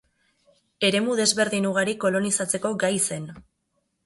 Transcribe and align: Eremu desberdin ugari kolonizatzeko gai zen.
Eremu 0.87 1.13
desberdin 1.19 1.67
ugari 1.73 1.95
kolonizatzeko 2.05 2.73
gai 2.87 2.93
zen. 3.11 3.31